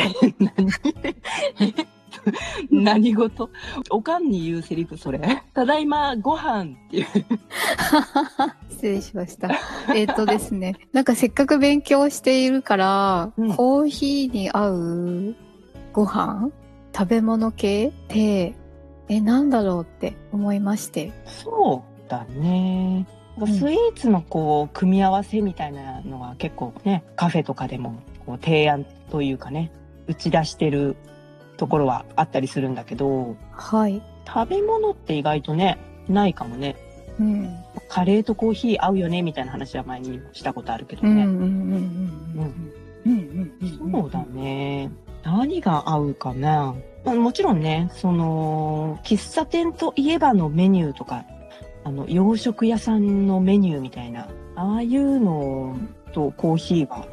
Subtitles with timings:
[0.38, 1.74] 何
[2.70, 3.50] 何事？
[3.90, 5.42] おかんに言うセリフそれ。
[5.54, 7.06] ただいまご飯っていう。
[8.70, 9.50] 失礼しました。
[9.94, 13.54] えっとですね、なんかせっかく勉強しているから、うん。
[13.54, 15.36] コーヒーに合う
[15.92, 16.50] ご飯？
[16.96, 17.88] 食べ物系？
[17.88, 18.54] って、
[19.08, 21.12] え、なんだろうって思いまして。
[21.26, 23.00] そうだね。
[23.00, 23.46] ん。
[23.46, 29.72] スイーツのこう、組み合わせみたいなのは結構ね、カフェとかでもこう提案というかね、
[30.10, 30.96] 打ち出してる
[31.56, 34.02] ところはあったりするんだけど、はい。
[34.26, 36.76] 食べ物って意外とね、ないかもね。
[37.20, 37.56] うん。
[37.88, 41.24] カレーとコーヒー合うよねみたいな話は前にしたことあるけどね。
[41.24, 41.50] うんうんうん。
[43.06, 43.52] うんうん
[43.84, 43.92] うん。
[43.92, 44.90] そうだね。
[45.22, 46.74] 何が合うかな。
[47.04, 51.24] まあもちろんね、その、喫茶店といえばのメニューとか、
[51.84, 55.78] あの、洋食屋さんのメニューみたいな、ああいうの
[56.12, 57.06] とコーヒーは、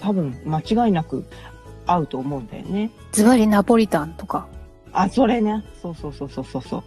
[0.00, 1.24] 多分間違いなく
[1.86, 2.90] 合うと思うんだよね。
[3.12, 4.46] ズバリナポリタンとか。
[4.92, 5.64] あ、それね。
[5.82, 6.82] そうそうそうそうそうそう。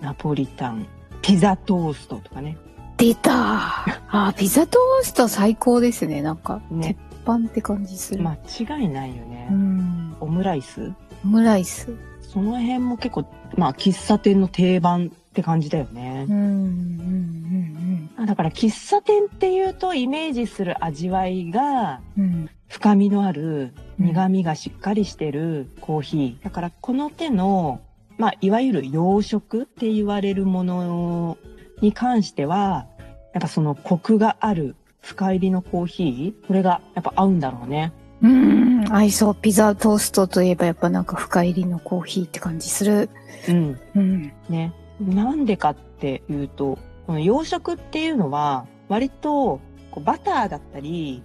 [0.00, 0.86] ナポリタン、
[1.22, 2.56] ピザトーストとかね。
[2.96, 6.20] 出たあ、ピザトースト最高ですね。
[6.22, 8.22] なんか、ね鉄板って感じする。
[8.22, 9.48] 間違いないよね。
[9.50, 10.16] うん。
[10.20, 10.92] オムライス？
[11.24, 11.94] オムライス。
[12.22, 13.24] その辺も結構、
[13.56, 16.36] まあ、喫茶店の定番って感じだよねうん。
[16.36, 22.50] うんうんあだから、喫茶店っていうと、イメージする味わいが、うんうん。
[22.68, 26.44] 深みのある、うん苦味がしっかりしてるコーヒー。
[26.44, 27.80] だから、この手の、
[28.16, 31.38] まあ、いわゆる洋食って言われるもの
[31.80, 32.86] に関しては、
[33.34, 37.92] やっぱそのコクがある深入りのコーヒー、これがやっぱ合うんだろうね。
[38.22, 39.34] うん、合いそう。
[39.34, 43.10] ピザトーストといえばやっぱなんか深入りのコーヒーって感じする。
[43.48, 43.80] うん。
[43.94, 44.32] うん。
[44.48, 44.72] ね。
[45.00, 49.60] なんでかっていうと、この洋食っていうのは、割と
[49.90, 51.22] こうバターだったり、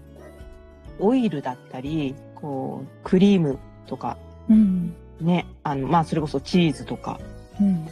[1.00, 2.16] オイルだったり、
[2.46, 3.58] こう、クリーム
[3.88, 4.94] とか、うん。
[5.20, 7.20] ね、あの、まあ、それこそチーズとか、
[7.60, 7.88] うん。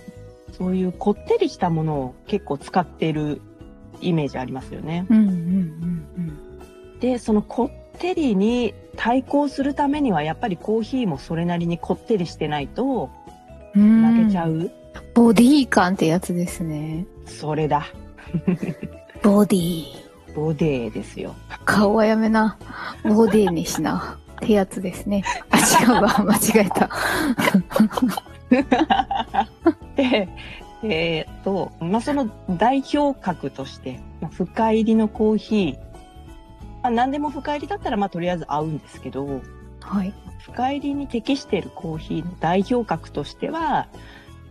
[0.52, 3.42] そういうこってりしたものを結構使っている
[4.00, 5.08] イメージありますよね。
[5.10, 5.18] うん。
[5.18, 7.00] うん。
[7.00, 13.10] で、そのこってりに対抗するためには、やっぱりコーヒーもそれなりにこってりしてないと
[13.76, 14.20] うん。
[14.20, 14.70] 負けちゃう。
[15.16, 17.08] ボディ感ってやつですね。
[17.26, 17.88] それだ。
[19.24, 19.86] ボディ。
[20.36, 21.34] ボデーですよ。
[21.66, 22.60] 顔はやめな。
[23.04, 24.20] ボディにしな。
[24.44, 25.24] ってやつですね。
[25.50, 26.10] あ、違うわ。
[26.26, 26.90] 間違えた。
[29.96, 30.28] で、
[30.84, 35.78] えーっと、まあ、その代表格として、まあ、深入りのコーヒー、
[36.84, 39.42] まあ、何でも深入りだったら、まあ、とりあえず合うんですけど、
[39.80, 40.14] はい。
[40.40, 43.88] 深入りに適しているコーヒーの代表格としては、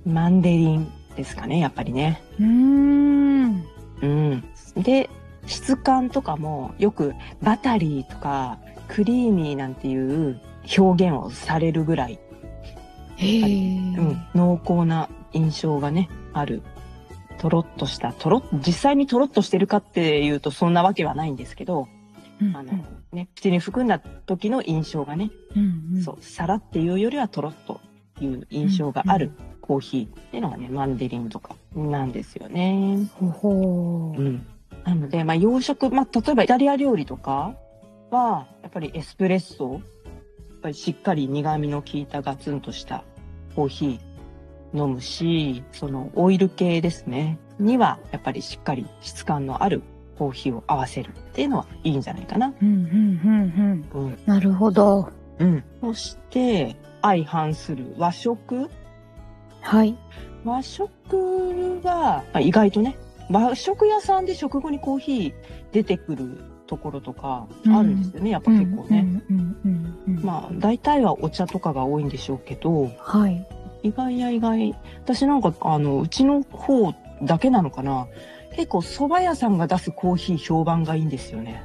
[0.06, 2.22] マンデリンですかね、やっぱりね。
[2.40, 3.64] うーん。
[4.00, 4.44] うん。
[4.76, 5.10] で、
[5.46, 10.40] 質感とかもよくバタリーとかクリーミーなんていう
[10.78, 12.18] 表現をされるぐらい。
[13.20, 16.62] うん、濃厚な印象がね、ある。
[17.38, 21.88] とろっとした、とろっ、実際にとろっとしてるかっていうとそんなわけはないんですけど、
[22.40, 22.56] うん。
[22.56, 22.72] あの、
[23.12, 25.96] ね、口に含んだ時の印象がね、うん。
[25.96, 26.02] うん。
[26.02, 27.80] そう、さらっていうよりはとろっと
[28.20, 33.08] いう印象があるコーヒーっていうのがね、マンデリンとかなんですよね。
[33.18, 34.18] ほほー。
[34.18, 34.46] うん。
[34.84, 37.54] なので、まあ洋食、まあ例えばイタリア料理とか
[38.12, 39.82] は、やっぱりエスプレッソ、やっ
[40.62, 43.04] ぱりしっかり苦味の効いたガツンとした
[43.56, 49.82] コーヒー飲むし、そのオイル系ですね、にはやっぱりしっかり質感のある
[50.18, 52.54] コーヒーを合わせるっていうのはいいんじゃないかな。
[52.62, 52.68] うん。
[52.68, 53.84] うん。
[53.94, 54.04] うん。
[54.04, 54.18] うん。
[54.26, 55.10] なるほど。
[55.38, 55.64] うん。
[55.80, 58.70] そして、相反する和食
[59.62, 59.96] はい。
[60.44, 62.96] 和食は、まあ意外とね、
[63.30, 65.34] 和食屋さんで食後にコーヒー
[65.72, 69.06] 出てくるところとかあるんですよね、やっぱ結構ね。
[69.30, 69.36] うん。
[69.36, 69.56] うん。
[70.06, 70.16] うん。
[70.16, 70.24] うん。
[70.24, 73.46] まあ、大体はお茶とかが多いんでしょうけど、はい。
[73.82, 74.74] 意外や意外。
[75.04, 78.06] 私なんか、あの、うちの方だけなのかな。
[78.56, 81.62] 結構蕎麦屋さんが出すコーヒー評判がいいんですよね。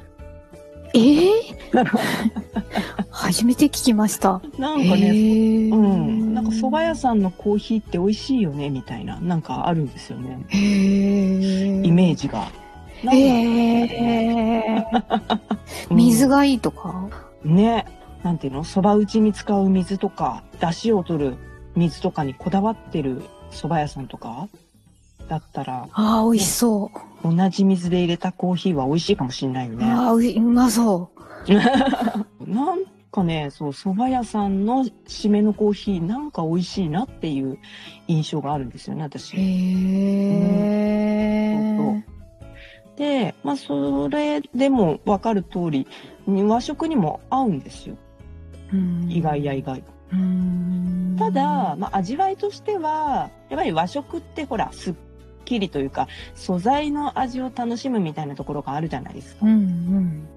[0.94, 1.30] ええ
[3.10, 4.42] 初めて聞きました。
[4.58, 6.34] なんかね、ねうん。
[6.34, 10.38] なんか蕎麦屋さんのコーヒーって美味しいよね、みたいな、なんかあるんですよね。
[10.48, 11.82] へえ。
[11.82, 12.46] イメージが。
[13.04, 14.84] え。
[15.90, 17.08] 水がいいとか？
[17.44, 17.86] うんね。
[18.22, 18.64] なんていうの？
[18.64, 21.36] 蕎麦打ちに使う水とか、出汁を取る
[21.76, 24.48] 水とかにこだわってる蕎麦屋さんとか？
[25.28, 26.90] だったら、ああ、美味しそ
[27.22, 27.34] う。
[27.36, 29.84] 同じ水で入れたコーヒーは美味しいかもしれないよね。
[29.84, 31.10] ああ、ううまそ
[32.46, 37.58] なんかね、そう、蕎麦屋さんの締めのコーヒーなんか美味しいなっていう
[38.06, 39.04] 印象があるんですよね、う。
[39.04, 39.36] 私。
[39.36, 39.40] へ
[41.52, 41.76] え。
[41.76, 42.04] そうそう
[42.98, 45.86] で、まあ、それでもわかる通り、
[46.26, 47.96] 和食にも合うんですよ。
[48.72, 49.82] うん意外や意外。
[50.12, 54.94] うんただ、、まあ、味わいとしては、やっぱり和食ってほら、すっ
[55.44, 59.46] きりというか、素材の味を楽しむみたいなところがあるじゃないですか。
[59.46, 60.28] うん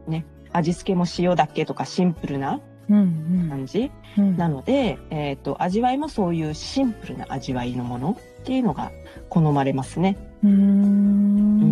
[0.54, 2.60] 味付けも塩だけとかシンプルな
[2.90, 2.98] うん。
[2.98, 3.90] うん感じ。
[4.18, 4.38] うん。
[4.38, 8.92] なので、えっ、と、味わいもそういうシンプルな味わいのものっていうのが
[9.30, 10.18] 好まれますね。
[10.44, 11.71] うーん。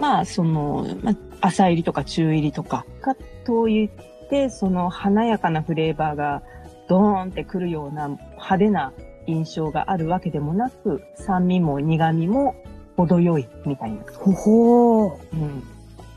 [0.00, 3.14] まあ、その、まあ、浅入りとか中入りとか、か
[3.44, 3.90] といっ
[4.30, 6.42] て、その華やかなフレーバーが
[6.88, 8.92] ドーンってくるような派手な
[9.26, 12.56] 印象があるわけでもなく、酸味も苦味も
[12.96, 13.98] 程よいみたいな。
[14.14, 15.16] ほほー。
[15.34, 15.62] うん。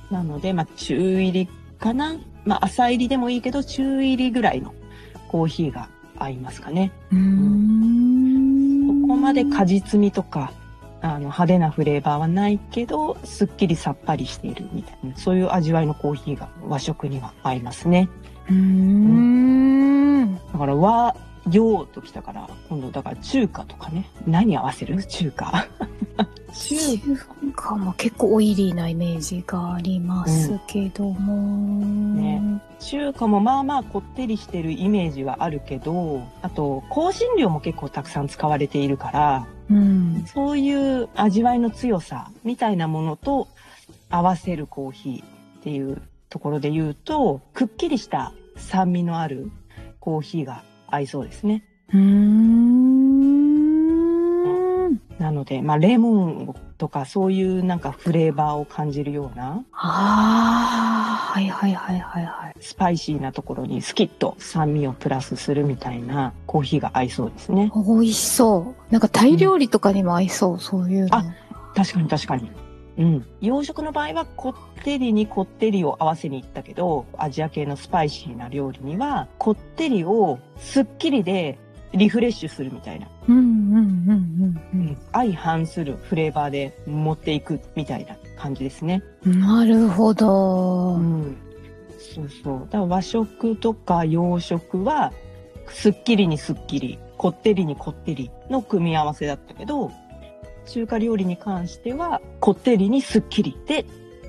[0.10, 2.16] なので、まあ、中入りかな？
[2.46, 4.74] まあ、浅入りでもいいけど、中入りぐらいの
[5.28, 6.92] コーヒーが合いますかね。
[7.12, 9.02] うーん。
[9.02, 10.54] そこまで果実味とか、
[11.04, 18.10] あの、派手なフレーバーはないけど、すっきりさっぱりしているみたいな、そういう味わいのコーヒーが和食には合いますね。
[18.50, 20.36] うーん。
[20.36, 21.16] だから和、
[21.52, 24.10] 洋ときたから、今度だから中華とかね。
[24.26, 25.04] 何合わせる？
[25.04, 25.68] 中華。
[26.54, 27.18] 中中
[27.54, 31.84] 華も結構オイリーなイメージがありますけども。
[32.16, 40.26] ね中華もまあまあこってりしてるイメージはあるけど、あと香辛料も結構たくさん使われているから、うん。
[40.28, 43.48] そういう味わいの強さみたいなものと
[44.10, 49.52] 合わせるコーヒーっていうところで言うと、くっきりした酸味のある
[50.00, 51.64] コーヒーが合いそうですね。
[51.94, 52.64] うーん。
[55.20, 61.03] なので、まあレモンとかそういうなんかフレーバーを感じるようなああ、
[61.34, 62.56] はいはいはいはいはい。
[62.60, 67.72] スパイシーなところにスキッと酸味をプラスするみたいなコーヒーが合いそうですね。
[67.76, 68.94] 美味しそう。
[68.94, 71.18] なんかタイ料理とかにも合いそう、そういうの。
[71.18, 71.26] あ
[71.74, 72.52] 確かに確かに。
[73.00, 73.26] うん。
[73.42, 81.58] 洋食の場合はこってりにこってりを合わせに行ったけど、アジア系のスパイシーな料理には、こってりをすっきりで
[81.94, 83.08] リフレッシュするみたいな。
[83.28, 89.02] うんうんうんうん相反するフレーバーで持っていくみたいな感じですね。
[89.26, 89.40] うん。
[89.40, 90.96] なるほど。
[90.96, 91.38] うん。
[91.98, 92.60] そうそう。
[92.60, 95.14] だから和食とか洋食は、
[95.70, 99.92] すっきりにすっきり、こってりにこってりの組み合わせだったけど、
[100.66, 103.86] 中華料理に関しては、こってりにすっきりで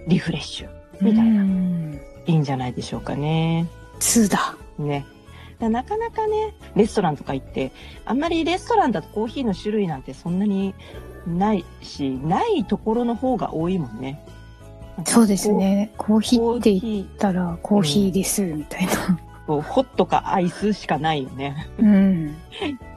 [0.06, 0.69] リフレッシュ。
[1.00, 2.00] みたいなうん。
[2.26, 3.66] いいんじゃないでしょうかね。
[3.99, 4.56] 2だ。
[4.78, 5.05] ね。
[5.58, 7.73] だなかなかね、レストランとか行って、
[8.04, 10.75] あんまりレストランだとコーヒーの種類なんてそんなに
[11.26, 14.25] ないし、ないところの方が多いもんね。
[15.07, 15.93] そうですね。
[15.97, 18.93] コーヒコーーって言っヒたらコーヒーです、みたいな。
[18.93, 21.69] ーとホットかアイスしかないよね。
[21.78, 21.87] うん。
[21.87, 22.37] うん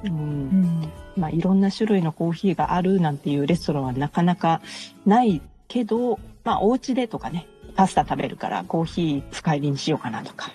[0.06, 0.92] うん。
[1.18, 4.62] まあ、いろんな種類のコーヒーがあるなんていうレストランはなかなか
[5.06, 10.52] ないけど、まあ、お家でとかね、パスタ食べるからコーヒー深入りにしようかなとか。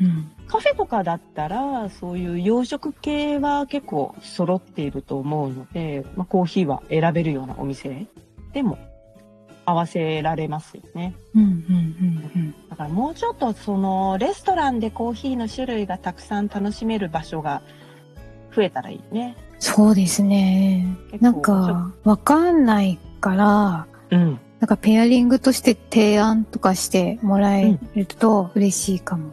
[0.00, 0.30] うん。
[0.46, 8.06] カフェとかだったら、そういう洋食系は結構揃っていると思うので、まあ、コーヒーは選べるようなお店
[8.52, 8.78] でも
[9.66, 11.14] 合わせられますよね。
[11.34, 17.62] うんうんうんだからもうちょっとそのレストランでコーヒーの種類がたくさん楽しめる場所が
[18.54, 19.36] 増えたらいいね。
[19.58, 20.86] そうですね。
[21.20, 24.38] なんか、わかんないから、うん。
[24.60, 29.32] なんかペアリングとして提案とかしてもらえると嬉しいかも。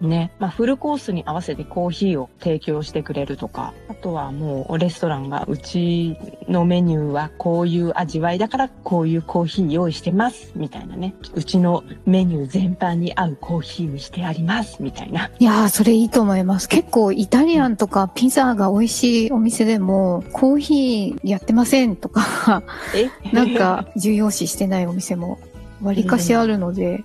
[0.00, 0.30] ね。
[0.38, 6.16] まあ、フルコースに合わせてコーヒーを提供してくれるとか、あとはもうレストランがうち
[6.48, 11.14] のメニューはこういう味わいだからこういうコーヒー用意してます、みたいなね。
[11.34, 15.30] うちのメニュー全般に合うコーヒーにしてあります、みたいな。
[15.38, 16.68] いやー、それいいと思います。
[16.68, 22.62] 結構イタリアンとかピザが美味しいお店でも、コーヒーやってませんとか、
[22.94, 23.10] え？
[23.34, 25.38] なんか重要視してないお店も
[25.82, 27.04] 割かしあるので、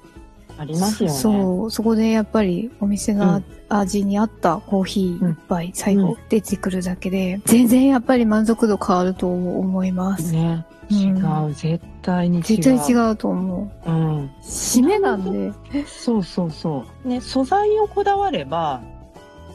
[0.58, 1.16] ありますよね。
[1.16, 10.32] そう、そこでやっぱりお店の味に合ったコーヒー一杯最後出てくるだけで、全然やっぱり満足度変わると思います。
[10.32, 10.66] ね。
[10.68, 12.44] うん違う、絶対に違う。
[12.44, 13.90] 絶対違うと思う。
[13.90, 14.32] うん。
[14.44, 15.54] 締めなんで。
[15.88, 17.08] そうそうそう。
[17.08, 18.82] ね、素材をこだわれば、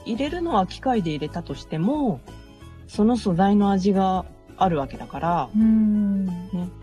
[0.05, 2.21] 入れるのは機械で入れたとしても、
[2.87, 4.25] その素材の味が
[4.59, 6.27] あるわけだから、うん。
[6.27, 6.33] ね、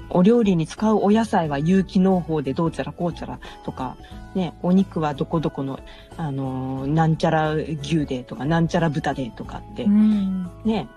[0.09, 3.97] お料理に使うお野菜は有機農法でどうちゃらこうちゃらとか、
[4.33, 5.79] ね、お肉はどこどこの、
[6.17, 10.49] あのーなんちゃら牛でとか、なんちゃら豚でとかってう、ん。
[10.63, 10.87] ね、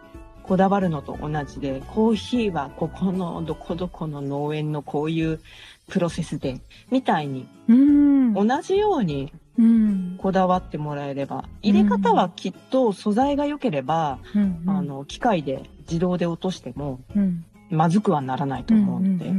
[0.43, 5.41] こだわるのと同じで、コーヒーはここのどこどこの農園のこういう
[5.89, 8.35] プロセスで、みたいに、うん。
[8.35, 10.15] 同じようにうん。
[10.19, 14.63] こだわってもらえれば、入れ方はきっと素材が良ければ、うん。
[14.67, 19.33] あの、機械で自動で落としても、うん、まずくはならないと思うので、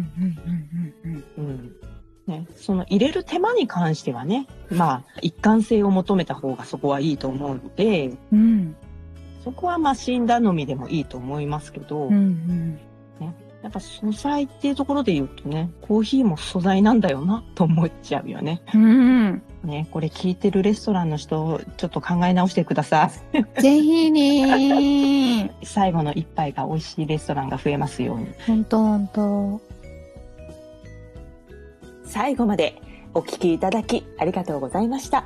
[2.56, 8.12] その入れる手間に関してはね、まあ、一貫性を求めた方がそこはいいと思うので。
[8.32, 8.76] うん。
[9.44, 12.80] そこはマシン頼みでもいいと思いますけど、うんうん。
[13.62, 18.62] やっぱ素材っていうところで言うとね、コーヒーも素材なんだよなと思っちゃうよね。
[18.74, 19.42] うん。
[19.64, 23.12] ね、これ聞いてるレストランの人、ちょっと考え直してくださ
[23.60, 25.52] ぜひにい。
[25.64, 28.28] 最後の一杯が美味しいレストランが増えますように。
[28.48, 29.62] ほんとほんと。
[32.06, 32.82] 最後まで
[33.14, 35.26] お聞きいただきありがとうございました。